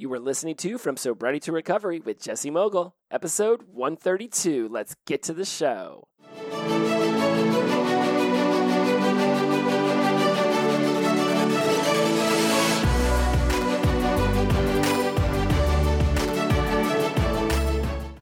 [0.00, 4.68] You were listening to From Sobriety to Recovery with Jesse Mogle, episode 132.
[4.68, 6.06] Let's get to the show.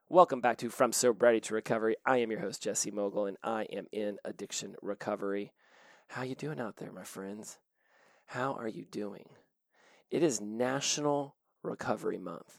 [0.09, 1.97] Welcome back to From Sobriety to Recovery.
[2.07, 5.53] I am your host Jesse Mogle and I am in addiction recovery.
[6.09, 7.59] How you doing out there, my friends?
[8.25, 9.29] How are you doing?
[10.11, 11.37] It is National
[11.67, 12.59] Recovery Month.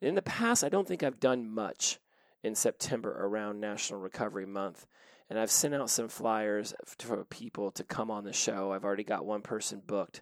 [0.00, 1.98] In the past, I don't think I've done much
[2.42, 4.86] in September around National Recovery Month.
[5.30, 8.72] And I've sent out some flyers for people to come on the show.
[8.72, 10.20] I've already got one person booked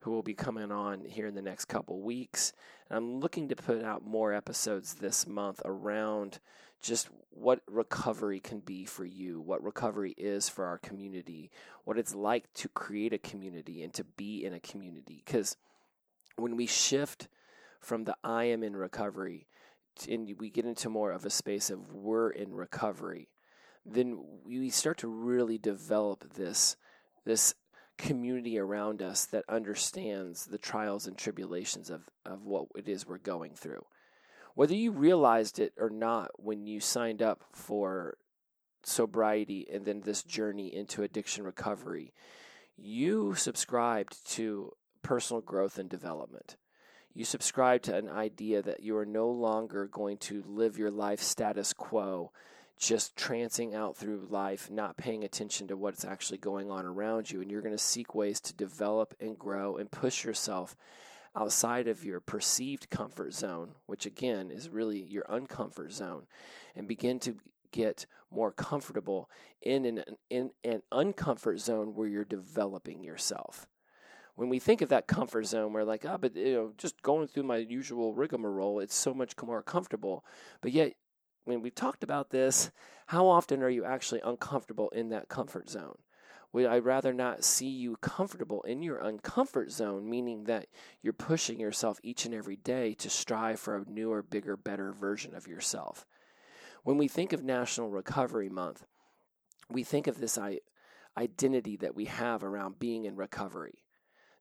[0.00, 2.52] who will be coming on here in the next couple weeks.
[2.88, 6.40] And I'm looking to put out more episodes this month around
[6.82, 11.50] just what recovery can be for you, what recovery is for our community,
[11.84, 15.22] what it's like to create a community and to be in a community.
[15.24, 15.56] Because
[16.36, 17.28] when we shift
[17.80, 19.46] from the I am in recovery
[20.08, 23.28] and we get into more of a space of we're in recovery,
[23.84, 26.76] then we start to really develop this
[27.24, 27.54] this
[27.98, 33.18] community around us that understands the trials and tribulations of, of what it is we're
[33.18, 33.84] going through.
[34.54, 38.16] Whether you realized it or not when you signed up for
[38.82, 42.14] sobriety and then this journey into addiction recovery,
[42.76, 44.72] you subscribed to
[45.02, 46.56] personal growth and development.
[47.12, 51.20] You subscribe to an idea that you are no longer going to live your life
[51.20, 52.30] status quo
[52.80, 57.42] just trancing out through life, not paying attention to what's actually going on around you.
[57.42, 60.74] And you're going to seek ways to develop and grow and push yourself
[61.36, 66.26] outside of your perceived comfort zone, which again is really your uncomfort zone,
[66.74, 67.36] and begin to
[67.70, 69.28] get more comfortable
[69.60, 73.66] in an, in an uncomfort zone where you're developing yourself.
[74.40, 77.28] When we think of that comfort zone, we're like, oh, but you know, just going
[77.28, 80.24] through my usual rigmarole, it's so much more comfortable.
[80.62, 80.94] But yet,
[81.44, 82.70] when we've talked about this,
[83.08, 85.98] how often are you actually uncomfortable in that comfort zone?
[86.54, 90.68] Would I rather not see you comfortable in your uncomfort zone, meaning that
[91.02, 95.34] you're pushing yourself each and every day to strive for a newer, bigger, better version
[95.34, 96.06] of yourself?
[96.82, 98.86] When we think of National Recovery Month,
[99.68, 100.38] we think of this
[101.18, 103.84] identity that we have around being in recovery,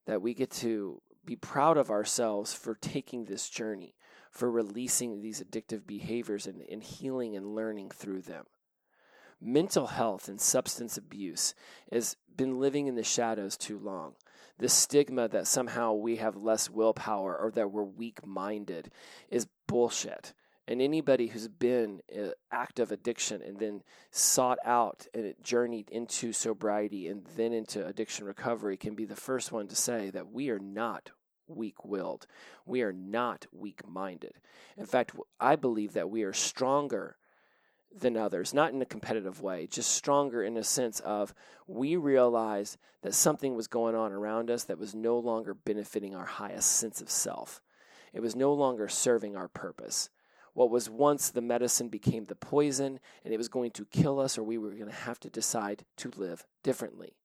[0.06, 3.96] that we get to be proud of ourselves for taking this journey,
[4.32, 8.46] for releasing these addictive behaviors and, and healing and learning through them.
[9.42, 11.54] Mental health and substance abuse
[11.92, 14.16] has been living in the shadows too long.
[14.58, 18.92] The stigma that somehow we have less willpower or that we're weak minded
[19.30, 20.34] is bullshit.
[20.70, 23.82] And anybody who's been uh, in active addiction and then
[24.12, 29.52] sought out and journeyed into sobriety and then into addiction recovery can be the first
[29.52, 31.10] one to say that we are not
[31.48, 32.28] weak willed.
[32.68, 34.34] We are not weak minded.
[34.78, 37.18] In fact, I believe that we are stronger
[37.92, 41.34] than others, not in a competitive way, just stronger in a sense of
[41.66, 46.26] we realized that something was going on around us that was no longer benefiting our
[46.26, 47.60] highest sense of self.
[48.14, 50.12] It was no longer serving our purpose.
[50.54, 54.38] What was once the medicine became the poison, and it was going to kill us,
[54.38, 57.16] or we were going to have to decide to live differently.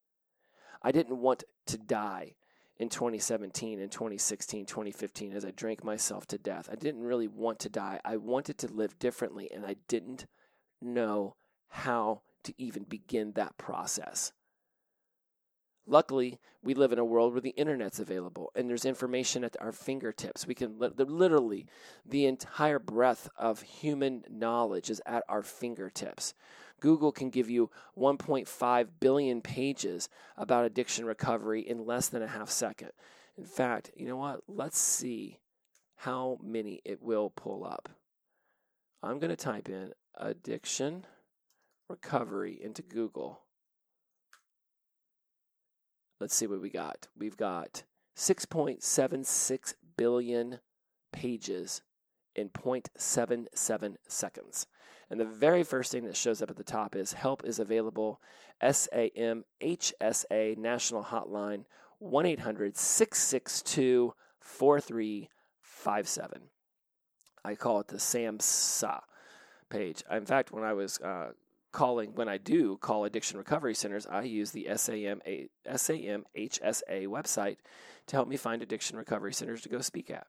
[0.81, 2.35] I didn't want to die
[2.77, 6.69] in 2017 and 2016, 2015 as I drank myself to death.
[6.71, 7.99] I didn't really want to die.
[8.03, 10.25] I wanted to live differently, and I didn't
[10.81, 11.35] know
[11.69, 14.31] how to even begin that process.
[15.87, 19.71] Luckily, we live in a world where the internet's available and there's information at our
[19.71, 20.47] fingertips.
[20.47, 21.67] We can literally,
[22.03, 26.33] the entire breadth of human knowledge is at our fingertips.
[26.79, 32.49] Google can give you 1.5 billion pages about addiction recovery in less than a half
[32.49, 32.89] second.
[33.37, 34.41] In fact, you know what?
[34.47, 35.39] Let's see
[35.97, 37.89] how many it will pull up.
[39.03, 41.05] I'm going to type in addiction
[41.87, 43.41] recovery into Google.
[46.19, 47.07] Let's see what we got.
[47.17, 47.83] We've got
[48.15, 50.59] 6.76 billion
[51.11, 51.81] pages
[52.35, 54.67] in 0.77 seconds.
[55.09, 58.21] And the very first thing that shows up at the top is help is available
[58.63, 61.65] SAMHSA National Hotline
[61.99, 66.41] 1 800 662 4357.
[67.43, 69.01] I call it the SAMHSA
[69.69, 70.03] page.
[70.11, 71.31] In fact, when I was uh,
[71.75, 75.21] calling, when I do call addiction recovery centers, I use the SAM,
[75.67, 77.57] SAMHSA website
[78.07, 80.25] to help me find addiction recovery centers to go speak at.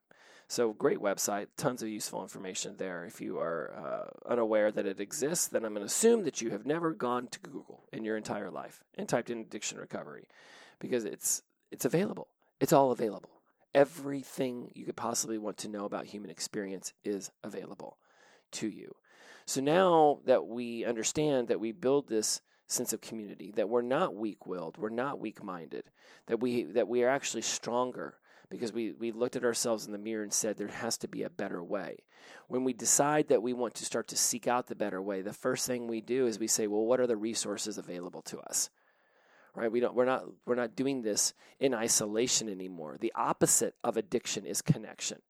[0.49, 3.05] So, great website, tons of useful information there.
[3.05, 6.51] If you are uh, unaware that it exists, then I'm going to assume that you
[6.51, 10.29] have never gone to Google in your entire life and typed in addiction recovery
[10.79, 12.29] because it's it's available.
[12.61, 13.31] It's all available.
[13.75, 17.99] Everything you could possibly want to know about human experience is available
[18.53, 18.95] to you.
[19.47, 24.15] So now that we understand that we build this sense of community, that we're not
[24.15, 25.85] weak-willed, we're not weak-minded,
[26.27, 28.19] that we that we are actually stronger
[28.51, 31.23] because we, we looked at ourselves in the mirror and said there has to be
[31.23, 31.99] a better way.
[32.49, 35.33] When we decide that we want to start to seek out the better way, the
[35.33, 38.71] first thing we do is we say, well, what are the resources available to us?
[39.55, 39.71] Right?
[39.71, 42.99] We don't we're not we're not doing this in isolation anymore.
[43.01, 45.23] The opposite of addiction is connection.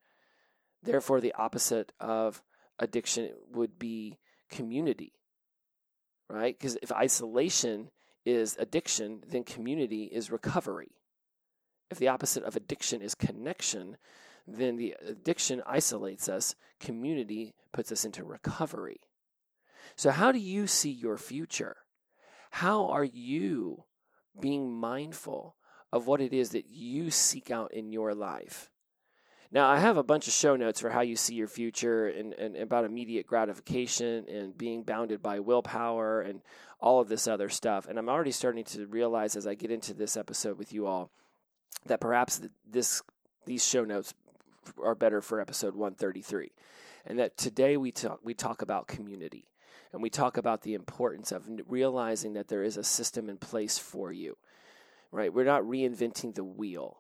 [0.83, 2.43] Therefore, the opposite of
[2.79, 4.19] addiction would be
[4.51, 5.13] community.
[6.29, 6.59] Right?
[6.59, 7.91] Because if isolation
[8.25, 10.91] is addiction, then community is recovery.
[11.91, 13.97] If the opposite of addiction is connection,
[14.47, 19.01] then the addiction isolates us, community puts us into recovery.
[19.95, 21.77] So, how do you see your future?
[22.51, 23.85] How are you
[24.39, 25.57] being mindful
[25.93, 28.71] of what it is that you seek out in your life?
[29.53, 32.35] Now, I have a bunch of show notes for how you see your future and,
[32.35, 36.43] and about immediate gratification and being bounded by willpower and
[36.81, 37.87] all of this other stuff.
[37.89, 41.11] And I'm already starting to realize as I get into this episode with you all
[41.87, 43.03] that perhaps this
[43.45, 44.13] these show notes
[44.83, 46.51] are better for episode 133
[47.07, 49.49] and that today we talk we talk about community
[49.93, 53.79] and we talk about the importance of realizing that there is a system in place
[53.79, 54.37] for you
[55.13, 56.99] right we're not reinventing the wheel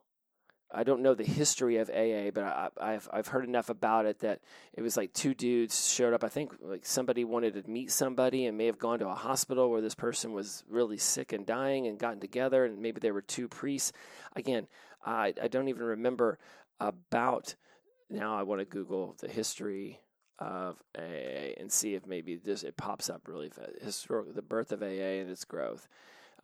[0.76, 2.44] I don't know the history of AA, but
[2.78, 4.40] I, have I've heard enough about it that
[4.74, 6.22] it was like two dudes showed up.
[6.22, 9.70] I think like somebody wanted to meet somebody and may have gone to a hospital
[9.70, 13.22] where this person was really sick and dying and gotten together, and maybe there were
[13.22, 13.92] two priests.
[14.36, 14.66] Again,
[15.04, 16.38] I I don't even remember
[16.78, 17.54] about.
[18.10, 20.00] Now I want to Google the history
[20.38, 24.08] of AA and see if maybe this it pops up really fast.
[24.08, 25.88] The birth of AA and its growth.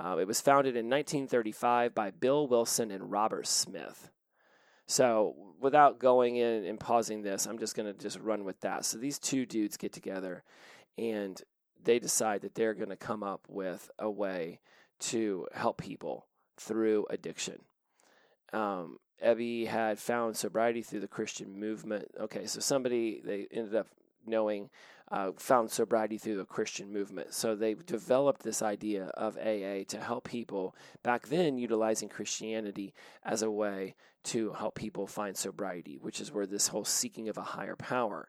[0.00, 4.11] Uh, it was founded in 1935 by Bill Wilson and Robert Smith.
[4.93, 8.85] So, without going in and pausing this, I'm just going to just run with that.
[8.85, 10.43] So, these two dudes get together
[10.99, 11.41] and
[11.83, 14.61] they decide that they're going to come up with a way
[15.00, 16.27] to help people
[16.59, 17.61] through addiction.
[18.53, 22.09] Um, Ebby had found sobriety through the Christian movement.
[22.21, 23.87] Okay, so somebody they ended up
[24.27, 24.69] knowing
[25.12, 27.35] uh, found sobriety through the Christian movement.
[27.35, 33.43] So they developed this idea of AA to help people back then utilizing Christianity as
[33.43, 33.94] a way
[34.25, 38.29] to help people find sobriety, which is where this whole seeking of a higher power.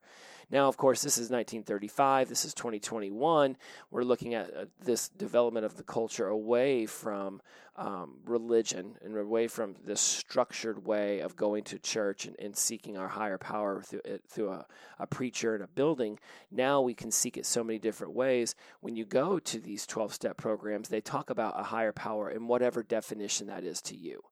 [0.51, 3.57] Now, of course, this is 1935, this is 2021.
[3.91, 7.41] We're looking at uh, this development of the culture away from
[7.75, 12.97] um, religion and away from this structured way of going to church and, and seeking
[12.97, 14.65] our higher power through, through a,
[15.00, 16.19] a preacher in a building.
[16.51, 18.55] Now we can seek it so many different ways.
[18.81, 22.47] When you go to these 12 step programs, they talk about a higher power in
[22.47, 24.23] whatever definition that is to you.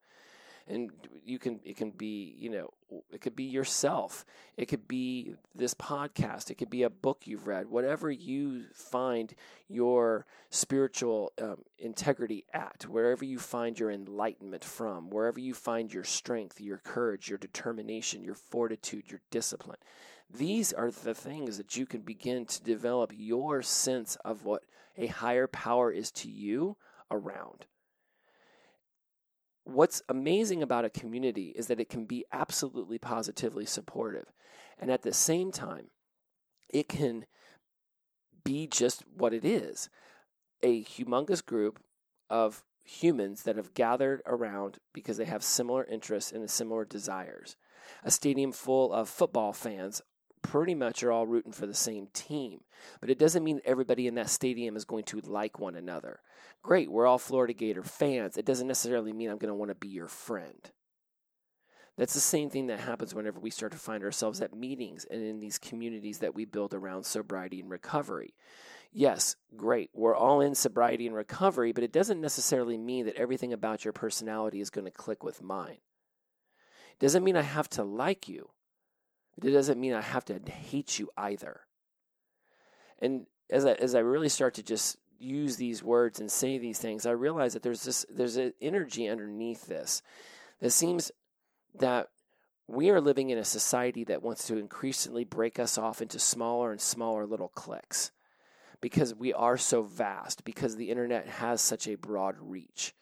[0.68, 0.92] And
[1.26, 2.70] you can it can be you know
[3.12, 4.26] it could be yourself.
[4.58, 6.52] It could be this podcast.
[6.52, 7.68] It could be a book you've read.
[7.68, 9.34] Whatever you find
[9.68, 16.04] your spiritual um, integrity at wherever you find your enlightenment from wherever you find your
[16.04, 19.78] strength your courage your determination your fortitude your discipline
[20.34, 24.64] these are the things that you can begin to develop your sense of what
[24.98, 26.78] a higher power is to you
[27.10, 27.66] around
[29.64, 34.32] what's amazing about a community is that it can be absolutely positively supportive.
[34.80, 35.88] And at the same time,
[36.70, 37.26] it can
[38.44, 39.90] be just what it is
[40.64, 41.80] a humongous group
[42.30, 47.56] of humans that have gathered around because they have similar interests and similar desires.
[48.04, 50.04] A stadium full of football fans
[50.42, 52.62] pretty much are all rooting for the same team.
[53.00, 56.20] But it doesn't mean everybody in that stadium is going to like one another.
[56.64, 58.38] Great, we're all Florida Gator fans.
[58.38, 60.72] It doesn't necessarily mean I'm going to want to be your friend.
[61.98, 65.22] That's the same thing that happens whenever we start to find ourselves at meetings and
[65.22, 68.34] in these communities that we build around sobriety and recovery.
[68.94, 69.90] Yes, great.
[69.94, 73.94] We're all in sobriety and recovery, but it doesn't necessarily mean that everything about your
[73.94, 75.78] personality is going to click with mine.
[77.00, 78.50] Doesn't mean I have to like you.
[79.44, 81.62] It doesn't mean I have to hate you either.
[83.00, 86.80] And as I, as I really start to just use these words and say these
[86.80, 90.02] things, I realize that there's this there's an energy underneath this
[90.60, 91.12] that seems
[91.76, 92.10] that
[92.68, 96.72] we are living in a society that wants to increasingly break us off into smaller
[96.72, 98.12] and smaller little cliques
[98.80, 102.94] because we are so vast, because the internet has such a broad reach.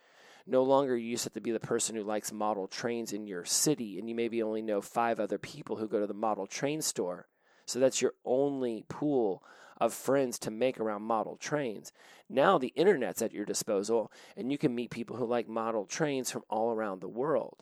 [0.49, 3.99] No longer you used to be the person who likes model trains in your city,
[3.99, 7.27] and you maybe only know five other people who go to the model train store.
[7.67, 9.43] So that's your only pool
[9.79, 11.93] of friends to make around model trains.
[12.27, 16.31] Now the internet's at your disposal, and you can meet people who like model trains
[16.31, 17.57] from all around the world.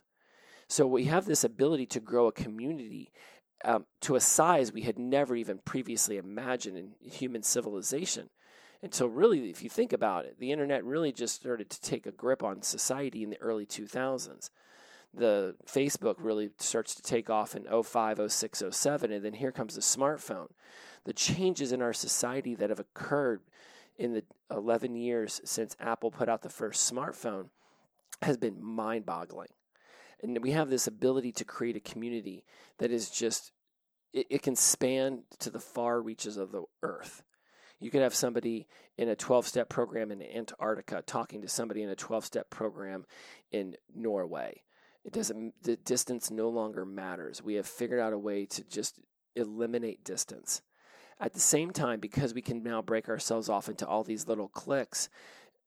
[0.70, 3.12] So we have this ability to grow a community
[3.65, 8.29] um, to a size we had never even previously imagined in human civilization.
[8.84, 12.06] And so, really, if you think about it, the internet really just started to take
[12.06, 14.50] a grip on society in the early 2000s.
[15.14, 19.76] The Facebook really starts to take off in 05, 06, 07, and then here comes
[19.76, 20.50] the smartphone.
[21.06, 23.42] The changes in our society that have occurred
[23.98, 27.50] in the 11 years since Apple put out the first smartphone
[28.22, 29.50] has been mind boggling.
[30.22, 32.44] And we have this ability to create a community
[32.80, 33.52] that is just,
[34.14, 37.24] it, it can span to the far reaches of the earth.
[37.80, 38.68] You could have somebody
[38.98, 43.06] in a 12 step program in Antarctica talking to somebody in a 12 step program
[43.52, 44.64] in Norway.
[45.06, 47.42] It doesn't, the distance no longer matters.
[47.42, 49.00] We have figured out a way to just
[49.36, 50.62] eliminate distance.
[51.20, 54.50] At the same time, because we can now break ourselves off into all these little
[54.50, 55.10] clicks,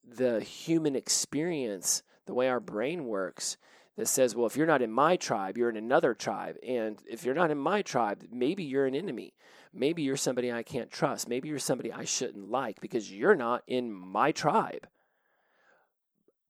[0.07, 3.57] the human experience, the way our brain works,
[3.97, 6.57] that says, well, if you're not in my tribe, you're in another tribe.
[6.65, 9.33] And if you're not in my tribe, maybe you're an enemy.
[9.73, 11.29] Maybe you're somebody I can't trust.
[11.29, 14.87] Maybe you're somebody I shouldn't like because you're not in my tribe.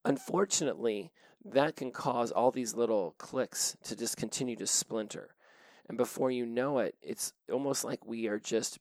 [0.06, 1.12] Unfortunately,
[1.44, 5.36] that can cause all these little clicks to just continue to splinter.
[5.88, 8.80] And before you know it, it's almost like we are just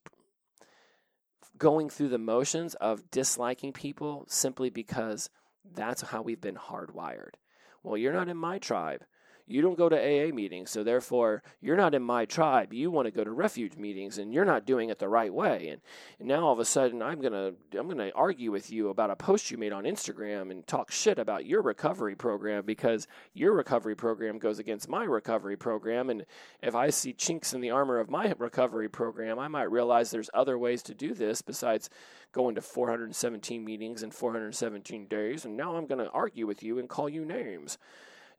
[1.58, 5.28] going through the motions of disliking people simply because
[5.74, 7.34] that's how we've been hardwired.
[7.82, 9.04] Well, you're not in my tribe.
[9.50, 12.72] You don't go to AA meetings, so therefore you're not in my tribe.
[12.72, 15.68] You want to go to refuge meetings and you're not doing it the right way.
[15.70, 15.80] And,
[16.20, 19.16] and now all of a sudden I'm gonna I'm gonna argue with you about a
[19.16, 23.96] post you made on Instagram and talk shit about your recovery program because your recovery
[23.96, 26.10] program goes against my recovery program.
[26.10, 26.26] And
[26.62, 30.30] if I see chinks in the armor of my recovery program, I might realize there's
[30.32, 31.90] other ways to do this besides
[32.30, 35.44] going to 417 meetings in 417 days.
[35.44, 37.78] And now I'm gonna argue with you and call you names.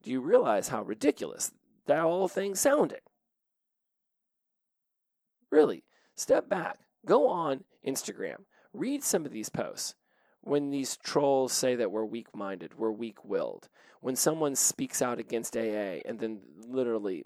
[0.03, 1.51] Do you realize how ridiculous
[1.85, 3.01] that whole thing sounded?
[5.51, 5.83] Really,
[6.15, 9.95] step back, go on Instagram, read some of these posts.
[10.43, 15.19] When these trolls say that we're weak minded, we're weak willed, when someone speaks out
[15.19, 17.23] against AA and then literally,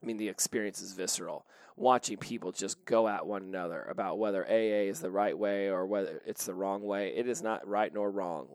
[0.00, 1.46] I mean, the experience is visceral.
[1.76, 5.86] Watching people just go at one another about whether AA is the right way or
[5.86, 7.14] whether it's the wrong way.
[7.16, 8.48] It is not right nor wrong.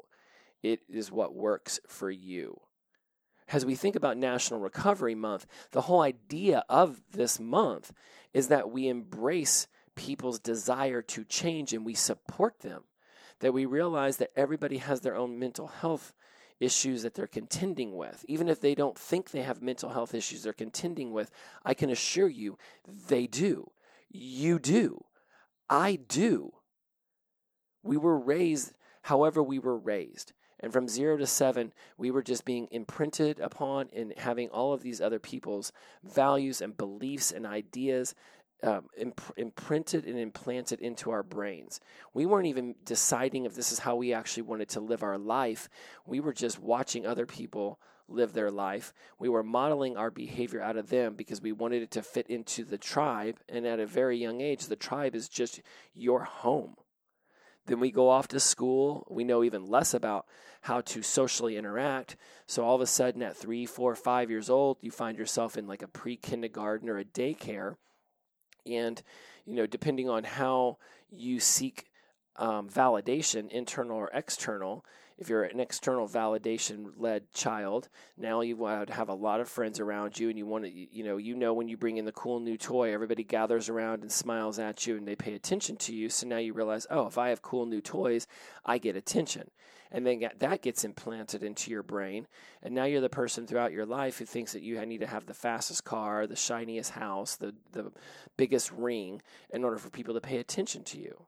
[0.62, 2.60] It is what works for you
[3.54, 7.94] as we think about National Recovery Month, the whole idea of this month
[8.34, 12.84] is that we embrace people's desire to change and we support them.
[13.40, 16.14] That we realize that everybody has their own mental health
[16.60, 18.26] issues that they're contending with.
[18.28, 21.30] Even if they don't think they have mental health issues they're contending with,
[21.64, 22.58] I can assure you
[22.88, 23.72] they do.
[24.10, 25.04] You do.
[25.70, 26.54] I do.
[27.84, 30.34] We were raised however we were raised.
[30.64, 34.82] And from zero to seven, we were just being imprinted upon and having all of
[34.82, 38.16] these other people's values and beliefs and ideas
[38.64, 41.82] um, imp- imprinted and implanted into our brains.
[42.14, 45.68] We weren't even deciding if this is how we actually wanted to live our life.
[46.08, 47.78] We were just watching other people
[48.08, 48.94] live their life.
[49.20, 52.64] We were modeling our behavior out of them because we wanted it to fit into
[52.64, 53.38] the tribe.
[53.50, 55.62] And at a very young age, the tribe is just
[55.94, 56.78] your home.
[57.66, 59.08] Then we go off to school.
[59.10, 60.26] We know even less about
[60.62, 62.18] how to socially interact.
[62.46, 65.68] So all of a sudden, at three, four, five years old, you find yourself in
[65.68, 67.76] like a pre kindergarten or a daycare.
[68.66, 69.02] And,
[69.46, 70.78] you know, depending on how
[71.10, 71.90] you seek
[72.38, 74.86] um, validation, internal or external,
[75.18, 79.80] if you're an external validation led child, now you would have a lot of friends
[79.80, 82.12] around you and you want to, you know, you know when you bring in the
[82.12, 85.94] cool new toy, everybody gathers around and smiles at you and they pay attention to
[85.94, 86.10] you.
[86.10, 88.28] So now you realize, oh, if I have cool new toys,
[88.66, 89.50] I get attention.
[89.92, 92.28] And then that gets implanted into your brain.
[92.64, 95.28] And now you're the person throughout your life who thinks that you need to have
[95.28, 97.92] the fastest car, the shiniest house, the, the
[98.36, 101.26] biggest ring in order for people to pay attention to you.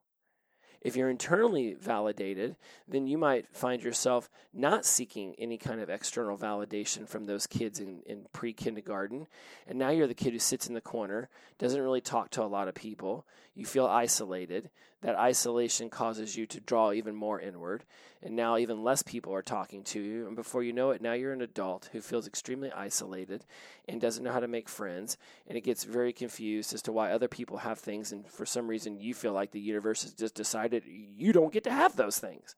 [0.86, 6.38] If you're internally validated, then you might find yourself not seeking any kind of external
[6.38, 9.25] validation from those kids in, in pre kindergarten.
[9.65, 11.27] And now you're the kid who sits in the corner,
[11.58, 13.25] doesn't really talk to a lot of people.
[13.56, 14.70] You feel isolated.
[15.06, 17.86] That isolation causes you to draw even more inward.
[18.24, 20.26] And now even less people are talking to you.
[20.26, 23.46] And before you know it, now you're an adult who feels extremely isolated
[23.88, 25.20] and doesn't know how to make friends.
[25.46, 28.12] And it gets very confused as to why other people have things.
[28.12, 31.66] And for some reason, you feel like the universe has just decided you don't get
[31.66, 32.56] to have those things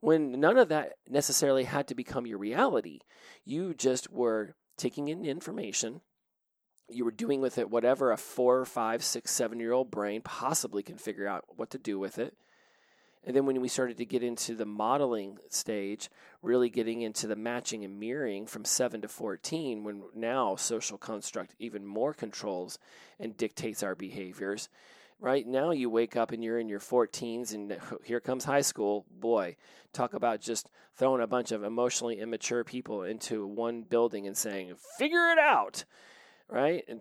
[0.00, 3.00] when none of that necessarily had to become your reality.
[3.44, 6.00] You just were taking in information
[6.94, 10.82] you were doing with it whatever a four, five, six, seven year old brain possibly
[10.82, 12.36] can figure out what to do with it.
[13.24, 16.10] And then when we started to get into the modeling stage,
[16.42, 21.54] really getting into the matching and mirroring from 7 to 14, when now social construct
[21.60, 22.80] even more controls
[23.20, 24.68] and dictates our behaviors.
[25.20, 29.06] Right now, you wake up and you're in your 14s, and here comes high school.
[29.08, 29.54] Boy,
[29.92, 34.74] talk about just throwing a bunch of emotionally immature people into one building and saying,
[34.98, 35.84] figure it out.
[36.52, 36.84] Right?
[36.88, 37.00] And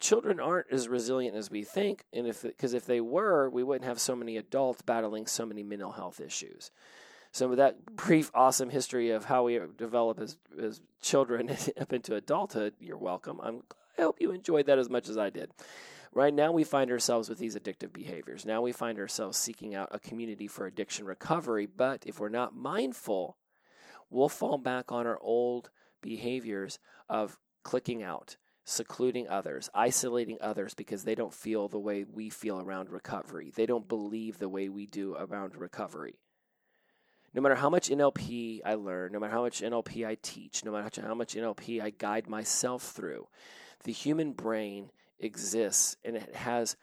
[0.00, 3.84] children aren't as resilient as we think, and if because if they were, we wouldn't
[3.84, 6.70] have so many adults battling so many mental health issues.
[7.32, 7.94] So with that mm-hmm.
[7.94, 13.40] brief, awesome history of how we develop as as children up into adulthood, you're welcome.
[13.42, 13.62] I'm,
[13.98, 15.50] I hope you enjoyed that as much as I did.
[16.14, 18.44] Right now, we find ourselves with these addictive behaviors.
[18.44, 21.66] Now we find ourselves seeking out a community for addiction recovery.
[21.66, 23.38] But if we're not mindful,
[24.10, 25.70] we'll fall back on our old
[26.02, 26.78] behaviors
[27.08, 32.60] of clicking out, secluding others, isolating others because they don't feel the way we feel
[32.60, 33.52] around recovery.
[33.54, 36.18] They don't believe the way we do around recovery.
[37.34, 40.72] No matter how much NLP I learn, no matter how much NLP I teach, no
[40.72, 43.26] matter how much NLP I guide myself through,
[43.84, 46.76] the human brain exists and it has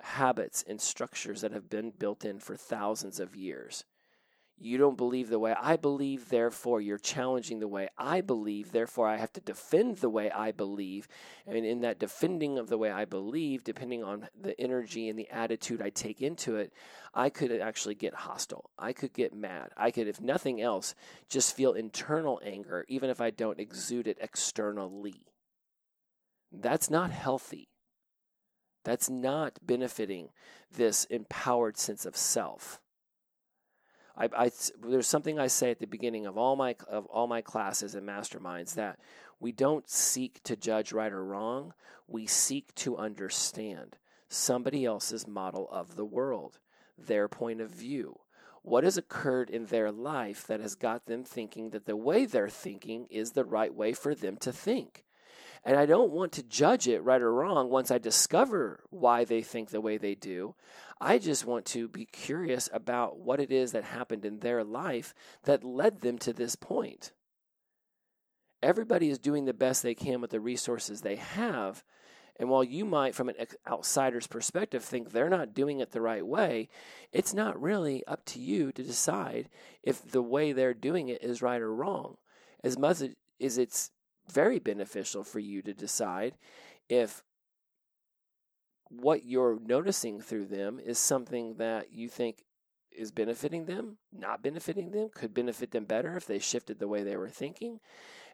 [0.00, 3.84] habits and structures that have been built in for thousands of years.
[4.56, 9.08] You don't believe the way I believe, therefore you're challenging the way I believe, therefore
[9.08, 11.08] I have to defend the way I believe.
[11.46, 15.28] And in that defending of the way I believe, depending on the energy and the
[15.30, 16.72] attitude I take into it,
[17.12, 18.70] I could actually get hostile.
[18.78, 19.70] I could get mad.
[19.76, 20.94] I could, if nothing else,
[21.28, 25.26] just feel internal anger, even if I don't exude it externally.
[26.52, 27.68] That's not healthy.
[28.84, 30.28] That's not benefiting
[30.70, 32.80] this empowered sense of self.
[34.16, 34.50] I, I,
[34.82, 38.08] there's something I say at the beginning of all my of all my classes and
[38.08, 38.98] masterminds that
[39.40, 41.74] we don't seek to judge right or wrong.
[42.06, 43.96] We seek to understand
[44.28, 46.58] somebody else's model of the world,
[46.96, 48.20] their point of view.
[48.62, 52.48] What has occurred in their life that has got them thinking that the way they're
[52.48, 55.04] thinking is the right way for them to think?
[55.64, 59.42] And I don't want to judge it right or wrong once I discover why they
[59.42, 60.54] think the way they do.
[61.00, 65.14] I just want to be curious about what it is that happened in their life
[65.44, 67.12] that led them to this point.
[68.62, 71.84] Everybody is doing the best they can with the resources they have.
[72.36, 73.34] And while you might, from an
[73.68, 76.68] outsider's perspective, think they're not doing it the right way,
[77.12, 79.50] it's not really up to you to decide
[79.82, 82.16] if the way they're doing it is right or wrong.
[82.64, 83.02] As much
[83.40, 83.90] as it's
[84.32, 86.34] very beneficial for you to decide
[86.88, 87.22] if
[88.88, 92.44] what you're noticing through them is something that you think
[92.96, 97.02] is benefiting them, not benefiting them, could benefit them better if they shifted the way
[97.02, 97.80] they were thinking.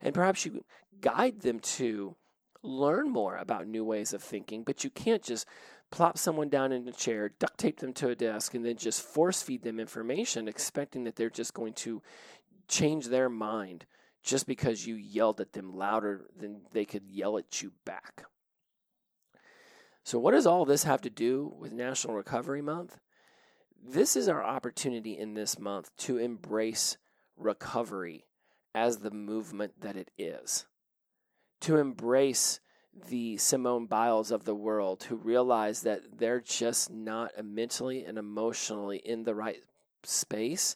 [0.03, 0.65] And perhaps you
[1.01, 2.17] guide them to
[2.63, 5.47] learn more about new ways of thinking, but you can't just
[5.91, 9.03] plop someone down in a chair, duct tape them to a desk, and then just
[9.03, 12.03] force feed them information, expecting that they're just going to
[12.69, 13.87] change their mind
[14.23, 18.25] just because you yelled at them louder than they could yell at you back.
[20.11, 22.99] So, what does all this have to do with National Recovery Month?
[23.81, 26.97] This is our opportunity in this month to embrace
[27.37, 28.25] recovery
[28.75, 30.67] as the movement that it is,
[31.61, 32.59] to embrace
[33.09, 38.97] the Simone Biles of the world who realize that they're just not mentally and emotionally
[38.97, 39.63] in the right
[40.03, 40.75] space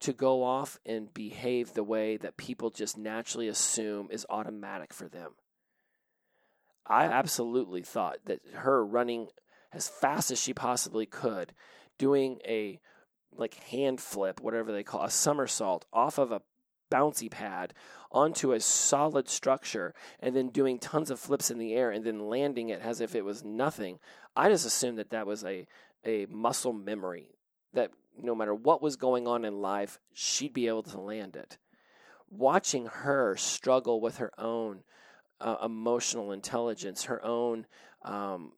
[0.00, 5.06] to go off and behave the way that people just naturally assume is automatic for
[5.06, 5.34] them.
[6.92, 9.28] I absolutely thought that her running
[9.72, 11.54] as fast as she possibly could,
[11.96, 12.80] doing a
[13.34, 16.42] like hand flip, whatever they call a somersault off of a
[16.90, 17.72] bouncy pad
[18.10, 22.28] onto a solid structure and then doing tons of flips in the air and then
[22.28, 23.98] landing it as if it was nothing.
[24.36, 25.66] I just assumed that that was a
[26.04, 27.30] a muscle memory
[27.72, 31.56] that no matter what was going on in life, she'd be able to land it.
[32.28, 34.82] Watching her struggle with her own
[35.42, 37.66] uh, emotional intelligence, her own
[38.02, 38.52] um,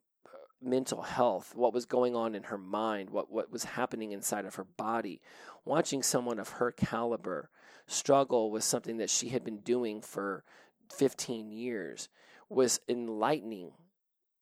[0.62, 4.55] mental health, what was going on in her mind, what, what was happening inside of
[4.55, 5.20] her body,
[5.64, 7.51] watching someone of her caliber
[7.87, 10.44] struggle with something that she had been doing for
[10.90, 12.09] 15 years
[12.49, 13.73] was enlightening.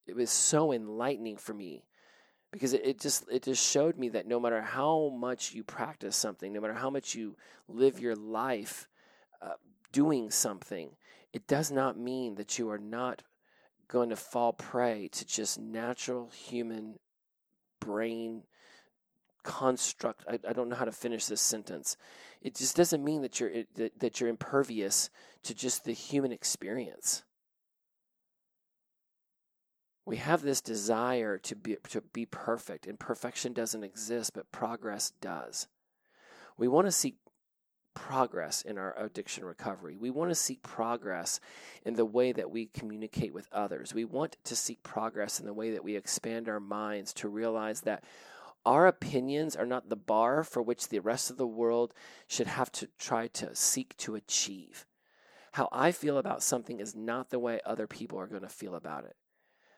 [0.06, 1.84] It was so enlightening for me
[2.50, 6.16] because it, it just it just showed me that no matter how much you practice
[6.16, 7.36] something, no matter how much you
[7.68, 8.88] live your life
[9.40, 9.54] uh,
[9.92, 10.90] doing something,
[11.32, 13.22] it does not mean that you are not
[13.88, 16.98] going to fall prey to just natural human
[17.80, 18.42] brain
[19.42, 20.24] construct.
[20.28, 21.96] I, I don't know how to finish this sentence.
[22.40, 25.10] It just doesn't mean that you're that, that you're impervious
[25.44, 27.24] to just the human experience.
[30.04, 35.12] We have this desire to be, to be perfect, and perfection doesn't exist, but progress
[35.20, 35.68] does.
[36.58, 37.16] We want to seek
[37.94, 39.96] progress in our addiction recovery.
[39.96, 41.40] We want to seek progress
[41.84, 43.94] in the way that we communicate with others.
[43.94, 47.82] We want to seek progress in the way that we expand our minds to realize
[47.82, 48.04] that
[48.64, 51.92] our opinions are not the bar for which the rest of the world
[52.28, 54.86] should have to try to seek to achieve.
[55.52, 58.74] How I feel about something is not the way other people are going to feel
[58.74, 59.16] about it.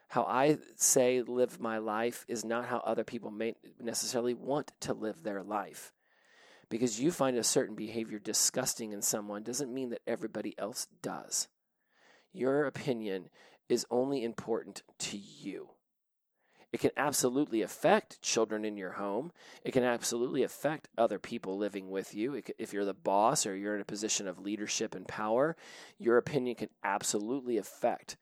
[0.08, 4.92] How I say live my life is not how other people may necessarily want to
[4.92, 5.92] live their life.
[6.74, 11.46] Because you find a certain behavior disgusting in someone doesn't mean that everybody else does.
[12.32, 13.28] Your opinion
[13.68, 15.68] is only important to you.
[16.72, 19.30] It can absolutely affect children in your home.
[19.62, 22.42] It can absolutely affect other people living with you.
[22.58, 25.54] If you're the boss or you're in a position of leadership and power,
[25.96, 28.16] your opinion can absolutely affect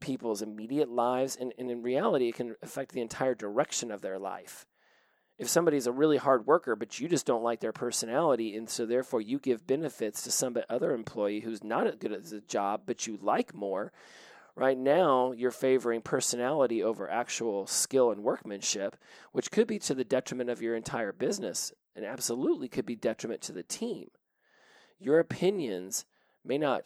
[0.00, 1.36] people's immediate lives.
[1.36, 4.64] And, and in reality, it can affect the entire direction of their life.
[5.40, 8.84] If somebody's a really hard worker, but you just don't like their personality, and so
[8.84, 12.82] therefore you give benefits to some other employee who's not as good at the job,
[12.86, 13.90] but you like more,
[14.56, 18.96] Right now, you're favoring personality over actual skill and workmanship,
[19.32, 23.40] which could be to the detriment of your entire business and absolutely could be detriment
[23.42, 24.08] to the team.
[24.98, 26.04] Your opinions
[26.44, 26.82] may not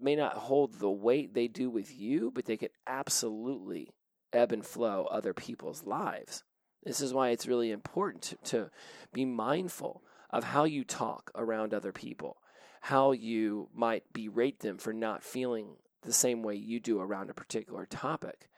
[0.00, 3.90] may not hold the weight they do with you, but they could absolutely
[4.32, 6.44] ebb and flow other people's lives.
[6.86, 8.70] This is why it's really important to, to
[9.12, 12.36] be mindful of how you talk around other people,
[12.80, 15.66] how you might berate them for not feeling
[16.02, 18.48] the same way you do around a particular topic.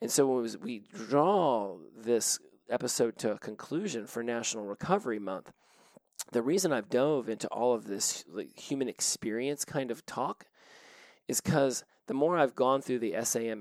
[0.00, 2.38] And so when we draw this
[2.70, 5.52] episode to a conclusion for National Recovery Month,
[6.32, 10.46] the reason I've dove into all of this like, human experience kind of talk
[11.26, 13.60] is because the more I've gone through the SAM,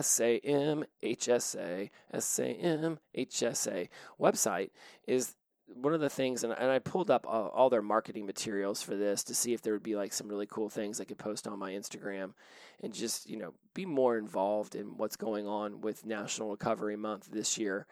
[0.00, 3.88] SAM, HSA, SAM, HSA
[4.20, 4.70] website,
[5.06, 5.34] is
[5.66, 8.94] one of the things, and, and I pulled up all, all, their marketing materials for
[8.94, 11.46] this to see if there would be like some really cool things I could post
[11.48, 12.34] on my Instagram
[12.80, 17.28] and just, you know, be more involved in what's going on with National Recovery Month
[17.32, 17.86] this year.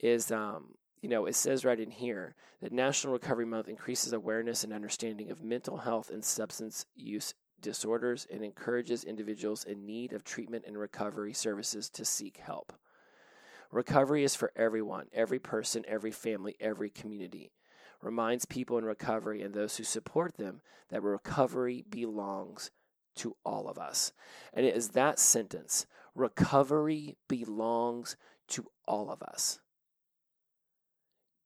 [0.00, 4.64] Is, um, you know, it says right in here that National Recovery Month increases awareness
[4.64, 7.32] and understanding of mental health and substance use
[7.64, 12.72] disorders and encourages individuals in need of treatment and recovery services to seek help.
[13.72, 17.50] Recovery is for everyone, every person, every family, every community.
[18.02, 22.70] Reminds people in recovery and those who support them that recovery belongs
[23.16, 24.12] to all of us.
[24.52, 28.16] And it is that sentence recovery belongs
[28.48, 29.58] to all of us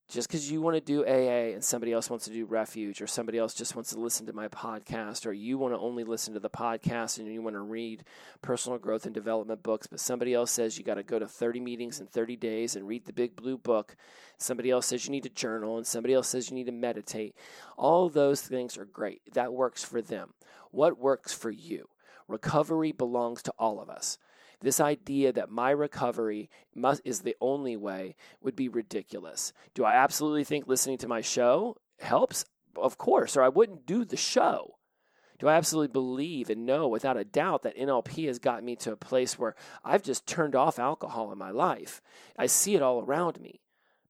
[0.08, 3.06] just because you want to do AA and somebody else wants to do refuge, or
[3.06, 6.32] somebody else just wants to listen to my podcast, or you want to only listen
[6.32, 8.04] to the podcast and you want to read
[8.40, 11.60] personal growth and development books, but somebody else says you got to go to 30
[11.60, 13.96] meetings in 30 days and read the big blue book.
[14.38, 17.34] Somebody else says you need to journal, and somebody else says you need to meditate.
[17.76, 19.20] All those things are great.
[19.34, 20.32] That works for them.
[20.70, 21.88] What works for you?
[22.28, 24.18] Recovery belongs to all of us.
[24.60, 29.52] This idea that my recovery must, is the only way would be ridiculous.
[29.74, 32.44] Do I absolutely think listening to my show helps?
[32.76, 34.76] Of course, or I wouldn't do the show.
[35.38, 38.92] Do I absolutely believe and know without a doubt that NLP has got me to
[38.92, 42.02] a place where I've just turned off alcohol in my life?
[42.36, 43.60] I see it all around me,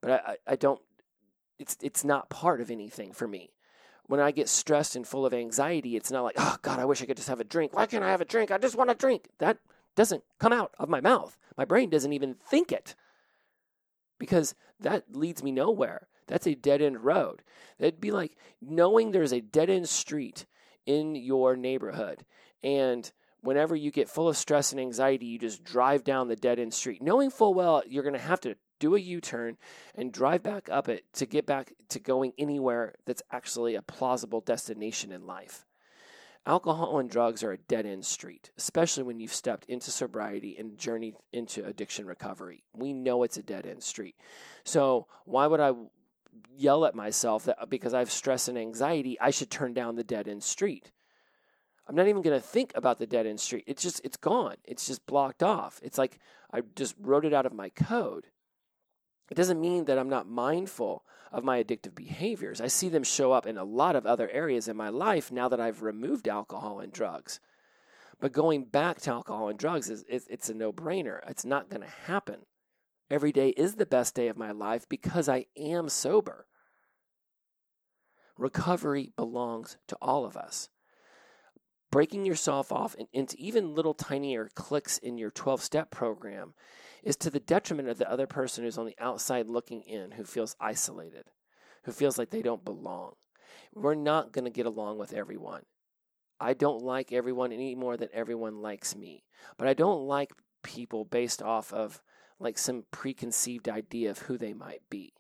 [0.01, 0.81] but I, I, I don't,
[1.59, 3.51] it's, it's not part of anything for me
[4.09, 7.03] when I get stressed and full of anxiety, it's not like, oh God, I wish
[7.03, 7.77] I could just have a drink.
[7.77, 8.51] Why can't I have a drink?
[8.51, 9.29] I just want a drink.
[9.39, 9.59] That
[9.99, 11.37] doesn't come out of my mouth.
[11.57, 12.95] My brain doesn't even think it
[14.21, 16.07] because that leads me nowhere.
[16.29, 17.43] That's a dead end road.
[17.81, 20.47] That'd be like knowing there's a dead end street
[20.87, 22.25] in your neighborhood.
[22.63, 26.61] And whenever you get full of stress and anxiety, you just drive down the dead
[26.61, 29.57] end street, knowing full well you're going to have to do a U turn
[29.97, 34.43] and drive back up it to get back to going anywhere that's actually a plausible
[34.43, 35.67] destination in life.
[36.49, 40.79] Alcohol and drugs are a dead end street, especially when you've stepped into sobriety and
[40.79, 42.65] journeyed into addiction recovery.
[42.75, 44.17] We know it's a dead end street.
[44.65, 45.75] So, why would I
[46.57, 50.03] yell at myself that because I have stress and anxiety, I should turn down the
[50.03, 50.91] dead end street?
[51.87, 53.65] I'm not even going to think about the dead end street.
[53.67, 54.57] It's just, it's gone.
[54.65, 55.79] It's just blocked off.
[55.83, 56.19] It's like
[56.51, 58.27] I just wrote it out of my code.
[59.31, 62.61] It doesn't mean that I'm not mindful of my addictive behaviors.
[62.61, 65.49] I see them show up in a lot of other areas in my life now
[65.49, 67.41] that I've removed alcohol and drugs.
[68.21, 71.21] But going back to alcohol and drugs is it's a no-brainer.
[71.29, 72.47] It's not going to happen.
[73.11, 76.47] Every day is the best day of my life because I am sober.
[78.39, 80.69] Recovery belongs to all of us.
[81.91, 86.55] breaking yourself off into even little tinier clicks in your 12 step program
[87.03, 90.25] is to the detriment of the other person who's on the outside looking in, who
[90.25, 91.31] feels isolated,
[91.85, 93.15] who feels like they don't belong.
[93.75, 95.63] We're not going to get along with everyone.
[96.41, 99.25] I don't like everyone any more than everyone likes me.
[99.57, 100.33] But I don't like
[100.63, 102.01] people based off of
[102.39, 105.15] like some preconceived idea of who they might be.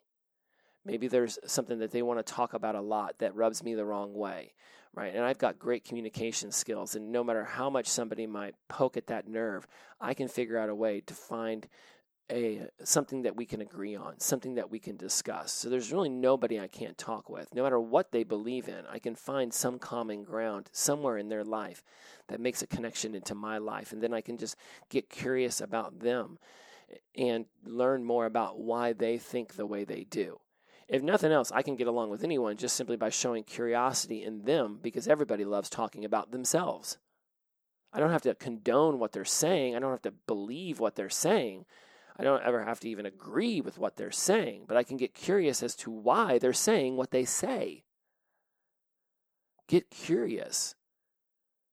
[0.84, 3.84] Maybe there's something that they want to talk about a lot that rubs me the
[3.84, 4.54] wrong way,
[4.94, 5.14] right?
[5.14, 9.06] And I've got great communication skills, and no matter how much somebody might poke at
[9.08, 9.66] that nerve,
[10.00, 11.66] I can figure out a way to find
[12.30, 15.52] a something that we can agree on, something that we can discuss.
[15.52, 17.54] So there's really nobody I can't talk with.
[17.54, 21.44] No matter what they believe in, I can find some common ground somewhere in their
[21.44, 21.82] life
[22.28, 24.56] that makes a connection into my life and then I can just
[24.90, 26.38] get curious about them
[26.92, 30.38] eh, and learn more about why they think the way they do.
[30.88, 34.44] If nothing else, I can get along with anyone just simply by showing curiosity in
[34.44, 36.96] them because everybody loves talking about themselves.
[37.92, 39.76] I don't have to condone what they're saying.
[39.76, 41.66] I don't have to believe what they're saying.
[42.18, 45.14] I don't ever have to even agree with what they're saying, but I can get
[45.14, 47.84] curious as to why they're saying what they say.
[49.68, 50.74] Get curious.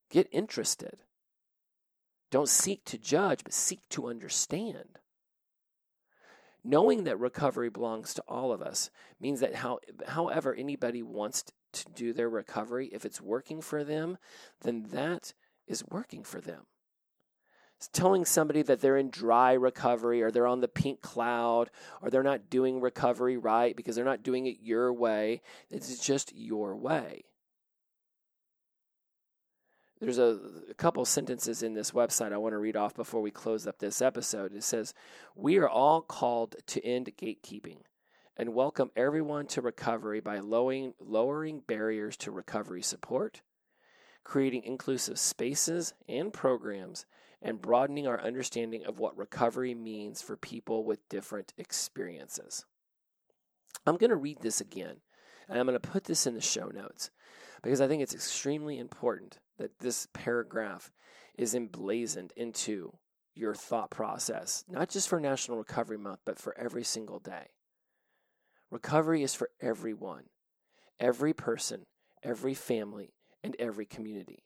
[0.09, 0.99] Get interested.
[2.31, 4.99] Don't seek to judge, but seek to understand.
[6.67, 11.85] Knowing that recovery belongs to all of us means that how, however anybody wants to
[11.93, 14.17] do their recovery, if it's working for them,
[14.61, 15.33] then that
[15.67, 16.63] is working for them
[17.77, 21.69] It's telling somebody that they're in dry recovery or they're on the pink cloud
[22.01, 25.41] or they're not doing recovery right because they're not doing it your way.
[25.69, 27.25] It's just your way.
[30.01, 33.31] There's a, a couple sentences in this website I want to read off before we
[33.31, 34.53] close up this episode.
[34.53, 34.93] It says,
[35.35, 37.77] We are all called to end gatekeeping
[38.35, 43.41] and welcome everyone to recovery by lowering, lowering barriers to recovery support,
[44.25, 47.05] creating inclusive spaces and programs
[47.41, 52.65] and broadening our understanding of what recovery means for people with different experiences.
[53.85, 54.97] I'm going to read this again,
[55.47, 57.11] and I'm going to put this in the show notes
[57.63, 60.91] because I think it's extremely important that this paragraph
[61.37, 62.97] is emblazoned into
[63.33, 67.47] your thought process, not just for National Recovery Month, but for every single day.
[68.71, 70.23] Recovery is for everyone,
[70.99, 71.85] every person,
[72.23, 73.13] every family,
[73.43, 74.43] and every community.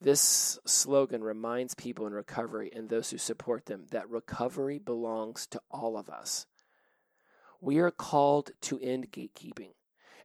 [0.00, 5.60] This slogan reminds people in recovery and those who support them that recovery belongs to
[5.70, 6.46] all of us.
[7.60, 9.72] We are called to end gatekeeping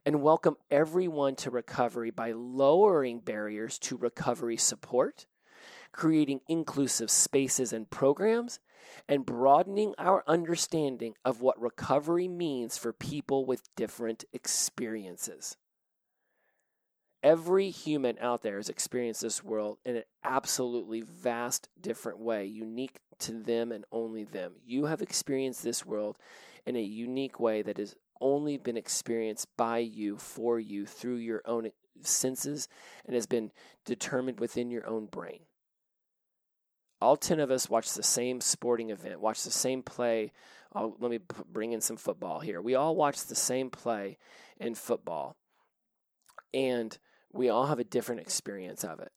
[0.06, 5.26] and welcome everyone to recovery by lowering barriers to recovery support,
[5.92, 8.60] creating inclusive spaces and programs,
[9.08, 15.56] and broadening our understanding of what recovery means for people with different experiences.
[17.22, 22.98] Every human out there has experienced this world in an absolutely vast, different way, unique
[23.20, 24.52] to them and only them.
[24.66, 26.18] You have experienced this world
[26.66, 31.42] in a unique way that has only been experienced by you, for you, through your
[31.44, 31.70] own
[32.02, 32.68] senses,
[33.06, 33.50] and has been
[33.84, 35.40] determined within your own brain.
[37.00, 40.32] All 10 of us watch the same sporting event, watch the same play.
[40.72, 41.18] I'll, let me
[41.52, 42.62] bring in some football here.
[42.62, 44.18] We all watch the same play
[44.58, 45.36] in football.
[46.52, 46.96] And
[47.32, 49.10] we all have a different experience of it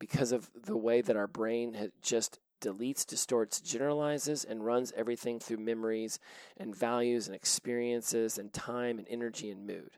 [0.00, 5.38] because of the way that our brain has just deletes, distorts, generalizes, and runs everything
[5.38, 6.18] through memories
[6.56, 9.90] and values and experiences and time and energy and mood.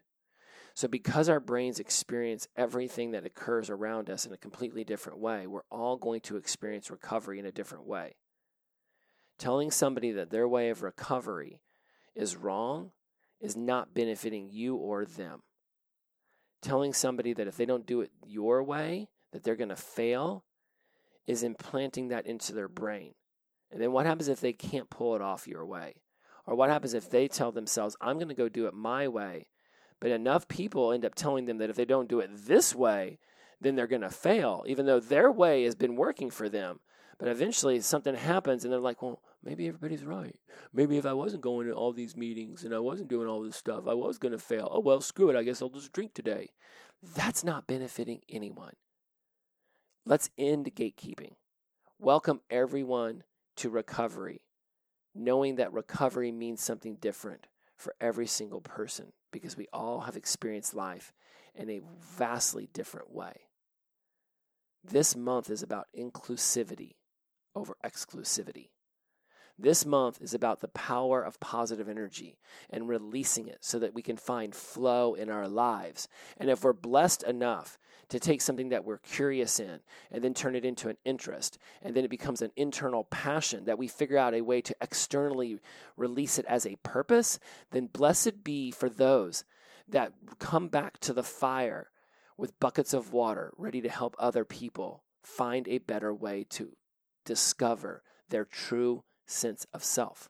[0.75, 5.47] So, because our brains experience everything that occurs around us in a completely different way,
[5.47, 8.17] we're all going to experience recovery in a different way.
[9.39, 11.61] Telling somebody that their way of recovery
[12.15, 12.91] is wrong
[13.41, 15.43] is not benefiting you or them
[16.67, 20.45] telling somebody that if they don't do it your way, that they're going to fail,
[21.27, 23.15] is implanting that into their brain.
[23.71, 25.95] And then what happens if they can't pull it off your way?
[26.47, 29.49] Or what happens if they tell themselves, I'm going to go do it my way?
[30.01, 33.19] But enough people end up telling them that if they don't do it this way,
[33.61, 36.81] then they're going to fail, even though their way has been working for them.
[37.19, 40.37] But eventually something happens and they're like, well, maybe everybody's right.
[40.73, 43.57] Maybe if I wasn't going to all these meetings and I wasn't doing all this
[43.57, 44.69] stuff, I was going to fail.
[44.71, 45.37] Oh, well, screw it.
[45.37, 46.51] I guess I'll just drink today.
[47.15, 48.75] That's not benefiting anyone.
[50.09, 51.33] Let's end gatekeeping.
[51.99, 53.25] Welcome everyone
[53.57, 54.41] to recovery,
[55.17, 60.75] knowing that recovery means something different for every single person because we all have experienced
[60.77, 61.13] life
[61.57, 61.81] in a
[62.17, 63.49] vastly different way.
[64.85, 66.93] This month is about inclusivity
[67.57, 68.69] over exclusivity.
[69.59, 72.37] This month is about the power of positive energy
[72.69, 76.09] and releasing it so that we can find flow in our lives.
[76.37, 77.79] And if we're blessed enough
[78.11, 81.95] to take something that we're curious in and then turn it into an interest, and
[81.95, 85.59] then it becomes an internal passion that we figure out a way to externally
[85.97, 87.39] release it as a purpose,
[87.71, 89.45] then blessed be for those
[89.89, 91.91] that come back to the fire
[92.37, 96.77] with buckets of water, ready to help other people find a better way to
[97.25, 100.29] discover their true sense of self.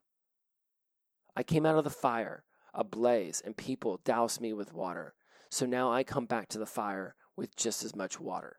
[1.37, 2.45] I came out of the fire
[2.77, 5.15] ablaze, and people doused me with water.
[5.51, 8.59] So now I come back to the fire with just as much water.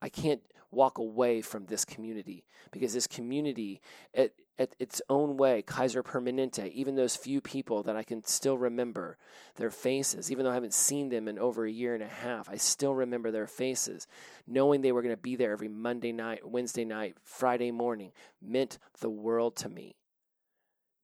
[0.00, 3.80] I can't walk away from this community because this community,
[4.14, 8.58] at, at its own way, Kaiser Permanente, even those few people that I can still
[8.58, 9.16] remember
[9.56, 12.48] their faces, even though I haven't seen them in over a year and a half,
[12.50, 14.06] I still remember their faces.
[14.46, 18.78] Knowing they were going to be there every Monday night, Wednesday night, Friday morning meant
[19.00, 19.94] the world to me.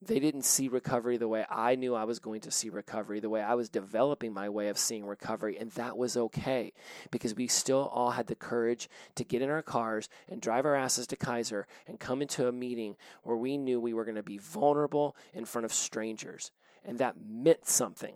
[0.07, 3.29] They didn't see recovery the way I knew I was going to see recovery, the
[3.29, 5.57] way I was developing my way of seeing recovery.
[5.57, 6.73] And that was okay
[7.09, 10.75] because we still all had the courage to get in our cars and drive our
[10.75, 14.23] asses to Kaiser and come into a meeting where we knew we were going to
[14.23, 16.51] be vulnerable in front of strangers.
[16.83, 18.15] And that meant something.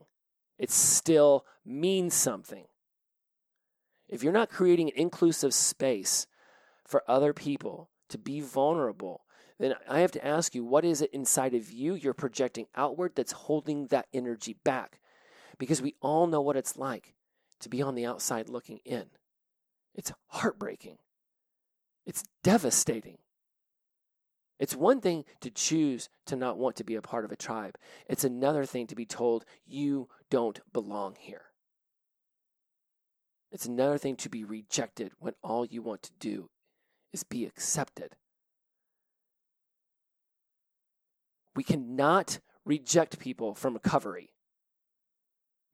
[0.59, 2.65] It still means something.
[4.07, 6.27] If you're not creating an inclusive space
[6.85, 9.21] for other people to be vulnerable,
[9.59, 13.13] then I have to ask you, what is it inside of you you're projecting outward
[13.15, 14.99] that's holding that energy back?
[15.57, 17.13] Because we all know what it's like
[17.59, 19.05] to be on the outside looking in.
[19.93, 20.97] It's heartbreaking,
[22.05, 23.17] it's devastating.
[24.59, 27.77] It's one thing to choose to not want to be a part of a tribe,
[28.07, 31.43] it's another thing to be told you don't belong here.
[33.51, 36.49] It's another thing to be rejected when all you want to do
[37.11, 38.15] is be accepted.
[41.59, 44.29] We cannot reject people from recovery.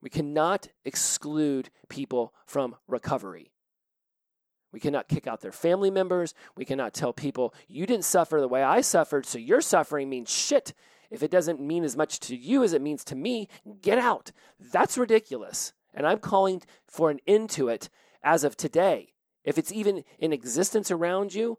[0.02, 3.52] We cannot exclude people from recovery.
[4.72, 6.34] We cannot kick out their family members.
[6.56, 10.28] We cannot tell people, you didn't suffer the way I suffered, so your suffering means
[10.28, 10.74] shit.
[11.08, 13.48] If it doesn't mean as much to you as it means to me,
[13.80, 14.32] get out.
[14.58, 15.72] That's ridiculous.
[15.94, 17.90] And I'm calling for an end to it
[18.24, 19.12] as of today.
[19.44, 21.58] If it's even in existence around you,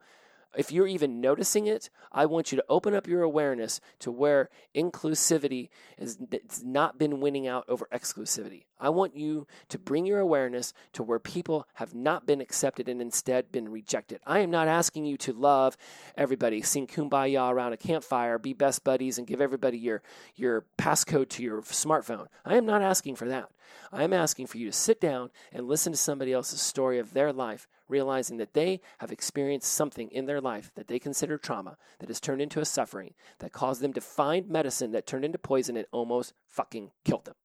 [0.56, 4.50] if you're even noticing it, I want you to open up your awareness to where
[4.76, 6.18] inclusivity has
[6.64, 8.66] not been winning out over exclusivity.
[8.80, 13.02] I want you to bring your awareness to where people have not been accepted and
[13.02, 14.20] instead been rejected.
[14.26, 15.78] I am not asking you to love
[16.16, 20.02] everybody, sing kumbaya around a campfire, be best buddies, and give everybody your,
[20.36, 22.28] your passcode to your smartphone.
[22.46, 23.50] I am not asking for that.
[23.92, 27.14] I am asking for you to sit down and listen to somebody else's story of
[27.14, 31.78] their life realizing that they have experienced something in their life that they consider trauma
[32.00, 35.38] that has turned into a suffering that caused them to find medicine that turned into
[35.38, 37.36] poison and almost fucking killed them.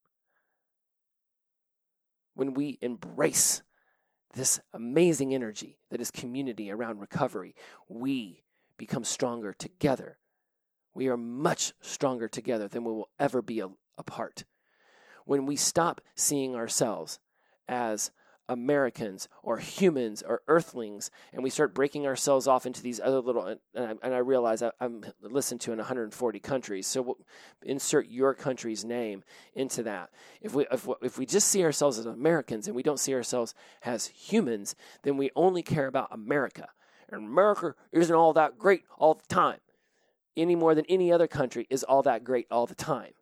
[2.35, 3.63] When we embrace
[4.35, 7.55] this amazing energy that is community around recovery,
[7.89, 8.43] we
[8.79, 10.19] become stronger together.
[10.95, 13.63] We are much stronger together than we will ever be
[13.99, 14.45] apart.
[15.25, 17.19] When we stop seeing ourselves
[17.69, 18.11] as
[18.49, 23.47] Americans or humans or earthlings, and we start breaking ourselves off into these other little.
[23.47, 27.19] And I, and I realize I, am listened to in 140 countries, so we'll
[27.63, 29.23] insert your country's name
[29.55, 30.11] into that.
[30.41, 33.55] If we if, if we just see ourselves as Americans and we don't see ourselves
[33.85, 36.69] as humans, then we only care about America,
[37.09, 39.61] and America isn't all that great all the time,
[40.37, 43.13] any more than any other country is all that great all the time.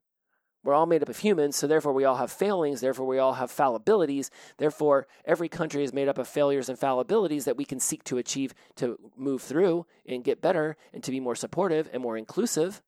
[0.63, 3.35] We're all made up of humans, so therefore we all have failings, therefore we all
[3.35, 7.81] have fallibilities, therefore every country is made up of failures and fallibilities that we can
[7.81, 12.03] seek to achieve to move through and get better and to be more supportive and
[12.03, 12.83] more inclusive.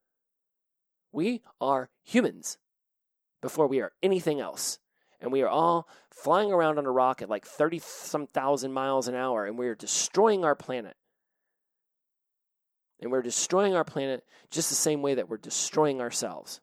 [1.12, 2.58] We are humans
[3.40, 4.78] before we are anything else.
[5.22, 9.08] And we are all flying around on a rock at like 30 some thousand miles
[9.08, 10.96] an hour, and we are destroying our planet.
[13.00, 16.60] And we're destroying our planet just the same way that we're destroying ourselves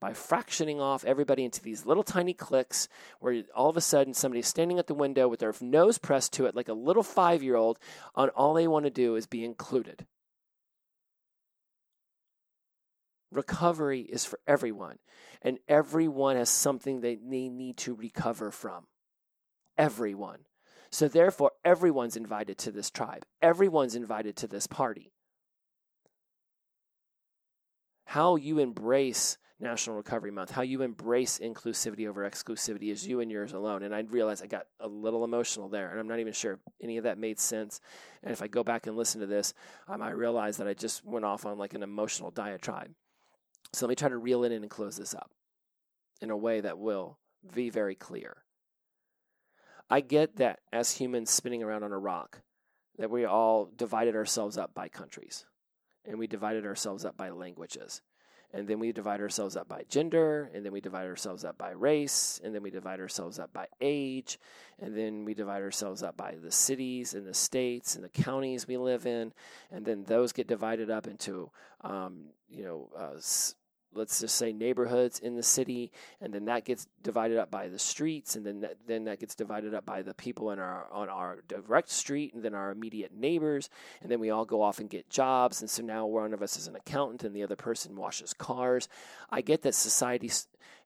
[0.00, 2.88] by fractioning off everybody into these little tiny cliques
[3.20, 6.46] where all of a sudden somebody's standing at the window with their nose pressed to
[6.46, 7.78] it like a little five year old,
[8.14, 10.06] on all they want to do is be included.
[13.34, 14.98] Recovery is for everyone,
[15.42, 18.86] and everyone has something that they need to recover from.
[19.76, 20.40] Everyone.
[20.90, 25.10] So, therefore, everyone's invited to this tribe, everyone's invited to this party.
[28.04, 33.30] How you embrace National Recovery Month, how you embrace inclusivity over exclusivity as you and
[33.30, 33.82] yours alone.
[33.82, 36.98] And I realized I got a little emotional there, and I'm not even sure any
[36.98, 37.80] of that made sense.
[38.22, 39.52] And if I go back and listen to this,
[39.88, 42.90] um, I might realize that I just went off on like an emotional diatribe.
[43.72, 45.32] So let me try to reel it in and close this up
[46.20, 47.18] in a way that will
[47.52, 48.36] be very clear.
[49.90, 52.42] I get that as humans spinning around on a rock,
[52.98, 55.46] that we all divided ourselves up by countries
[56.04, 58.02] and we divided ourselves up by languages.
[58.52, 61.70] And then we divide ourselves up by gender, and then we divide ourselves up by
[61.70, 64.38] race, and then we divide ourselves up by age,
[64.80, 68.68] and then we divide ourselves up by the cities and the states and the counties
[68.68, 69.32] we live in,
[69.72, 73.18] and then those get divided up into, um, you know, uh,
[73.94, 77.78] let's just say neighborhoods in the city and then that gets divided up by the
[77.78, 81.08] streets and then that, then that gets divided up by the people in our on
[81.08, 83.70] our direct street and then our immediate neighbors
[84.02, 86.56] and then we all go off and get jobs and so now one of us
[86.56, 88.88] is an accountant and the other person washes cars.
[89.30, 90.30] I get that society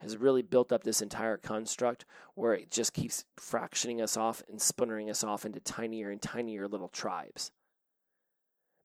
[0.00, 2.04] has really built up this entire construct
[2.34, 6.68] where it just keeps fractioning us off and splintering us off into tinier and tinier
[6.68, 7.50] little tribes.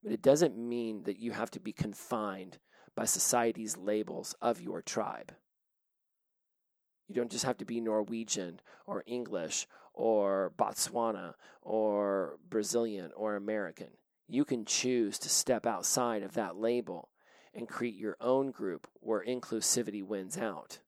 [0.02, 2.58] But it doesn't mean that you have to be confined
[2.96, 5.32] by society's labels of your tribe.
[7.08, 13.88] You don't just have to be Norwegian or English or Botswana or Brazilian or American.
[14.26, 17.10] You can choose to step outside of that label
[17.52, 20.78] and create your own group where inclusivity wins out.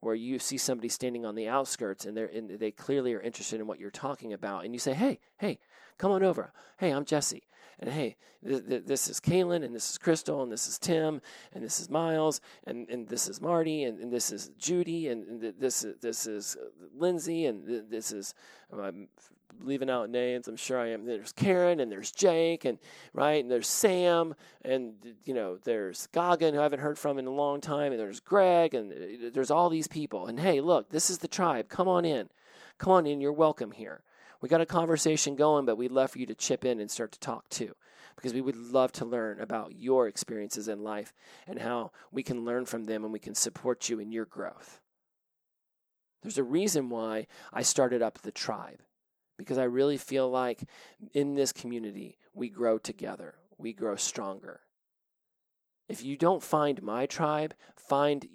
[0.00, 3.78] Where you see somebody standing on the outskirts and, they clearly are interested in what
[3.78, 5.58] you're talking about, and you say, Hey, hey,
[5.98, 6.52] come on over.
[6.78, 7.44] Hey, I'm Jesse
[7.78, 8.16] and hey,
[8.46, 11.20] th- th- this is Kaylin, and this is Crystal, and this is Tim,
[11.52, 15.26] and this is Miles, and, and this is Marty, and, and this is Judy, and,
[15.26, 16.66] and this is this is uh,
[16.96, 18.34] Lindsay, and th- this is
[18.72, 19.08] I'm
[19.60, 20.48] leaving out names.
[20.48, 21.04] I'm sure I am.
[21.04, 22.78] There's Karen, and there's Jake, and
[23.12, 27.26] right, and there's Sam, and you know there's Goggin, who I haven't heard from in
[27.26, 30.28] a long time, and there's Greg, and uh, there's all these people.
[30.28, 31.68] And hey, look, this is the tribe.
[31.68, 32.30] Come on in,
[32.78, 33.20] come on in.
[33.20, 34.02] You're welcome here
[34.40, 37.12] we got a conversation going, but we'd love for you to chip in and start
[37.12, 37.74] to talk too,
[38.16, 41.12] because we would love to learn about your experiences in life
[41.46, 44.80] and how we can learn from them and we can support you in your growth.
[46.22, 48.82] There's a reason why I started up the tribe,
[49.38, 50.64] because I really feel like
[51.14, 54.60] in this community, we grow together, we grow stronger.
[55.88, 58.26] If you don't find my tribe, find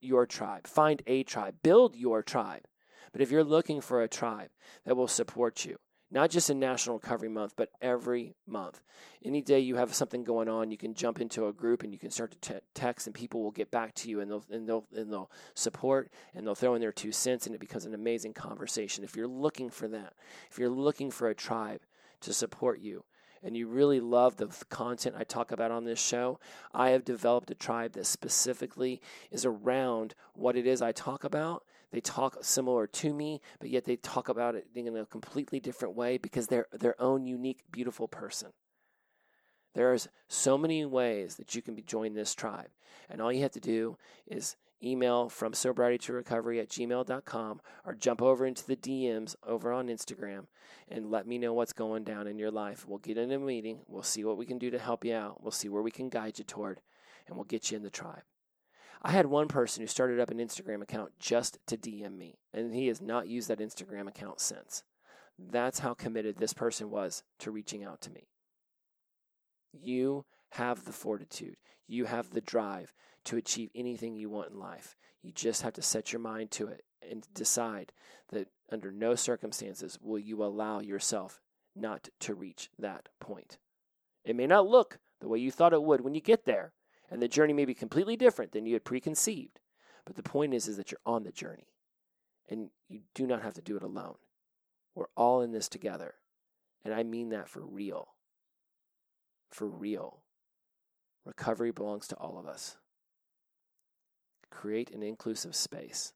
[0.00, 2.67] your tribe, find a tribe, build your tribe.
[3.12, 4.50] But if you're looking for a tribe
[4.84, 5.76] that will support you,
[6.10, 8.82] not just in National Recovery Month, but every month.
[9.22, 11.98] Any day you have something going on, you can jump into a group and you
[11.98, 14.86] can start to text, and people will get back to you and they'll, and they'll
[14.94, 18.32] and they'll support and they'll throw in their two cents, and it becomes an amazing
[18.32, 19.04] conversation.
[19.04, 20.14] If you're looking for that,
[20.50, 21.82] if you're looking for a tribe
[22.22, 23.04] to support you,
[23.42, 26.40] and you really love the content I talk about on this show,
[26.72, 31.64] I have developed a tribe that specifically is around what it is I talk about
[31.90, 35.96] they talk similar to me, but yet they talk about it in a completely different
[35.96, 38.50] way because they're their own unique, beautiful person.
[39.74, 42.68] There's so many ways that you can be, join this tribe.
[43.08, 47.94] And all you have to do is email from sobriety to recovery at gmail.com or
[47.94, 50.46] jump over into the DMs over on Instagram
[50.88, 52.86] and let me know what's going down in your life.
[52.86, 53.80] We'll get in a meeting.
[53.86, 55.42] We'll see what we can do to help you out.
[55.42, 56.80] We'll see where we can guide you toward,
[57.26, 58.22] and we'll get you in the tribe.
[59.02, 62.74] I had one person who started up an Instagram account just to DM me, and
[62.74, 64.82] he has not used that Instagram account since.
[65.38, 68.28] That's how committed this person was to reaching out to me.
[69.72, 71.56] You have the fortitude,
[71.86, 72.92] you have the drive
[73.24, 74.96] to achieve anything you want in life.
[75.22, 77.92] You just have to set your mind to it and decide
[78.30, 81.40] that under no circumstances will you allow yourself
[81.74, 83.58] not to reach that point.
[84.24, 86.72] It may not look the way you thought it would when you get there,
[87.10, 89.60] and the journey may be completely different than you had preconceived.
[90.04, 91.68] But the point is, is that you're on the journey,
[92.48, 94.16] and you do not have to do it alone.
[94.94, 96.14] We're all in this together,
[96.84, 98.08] and I mean that for real.
[99.50, 100.22] For real.
[101.24, 102.76] Recovery belongs to all of us.
[104.50, 106.12] Create an inclusive space.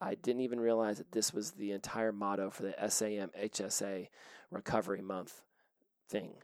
[0.00, 4.08] I didn't even realize that this was the entire motto for the SAMHSA
[4.50, 5.42] Recovery Month
[6.08, 6.34] thing.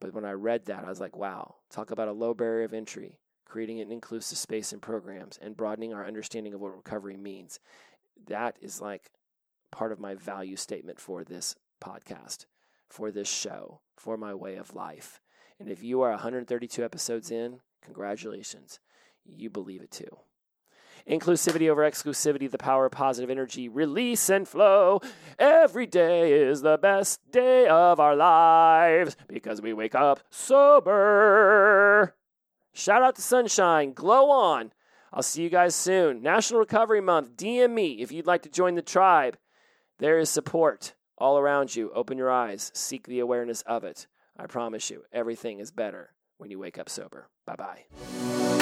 [0.00, 2.72] But when I read that, I was like, wow, talk about a low barrier of
[2.72, 7.60] entry, creating an inclusive space in programs, and broadening our understanding of what recovery means.
[8.26, 9.10] That is like
[9.70, 12.46] part of my value statement for this podcast,
[12.88, 15.20] for this show, for my way of life.
[15.60, 18.80] And if you are 132 episodes in, congratulations.
[19.24, 20.18] You believe it too.
[21.08, 25.00] Inclusivity over exclusivity, the power of positive energy, release and flow.
[25.38, 32.14] Every day is the best day of our lives because we wake up sober.
[32.72, 33.92] Shout out to Sunshine.
[33.92, 34.72] Glow on.
[35.12, 36.22] I'll see you guys soon.
[36.22, 37.36] National Recovery Month.
[37.36, 39.36] DM me if you'd like to join the tribe.
[39.98, 41.90] There is support all around you.
[41.94, 44.06] Open your eyes, seek the awareness of it.
[44.36, 47.28] I promise you, everything is better when you wake up sober.
[47.46, 48.61] Bye bye.